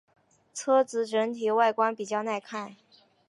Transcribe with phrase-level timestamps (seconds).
[0.51, 2.75] 车子整体外观比较耐看。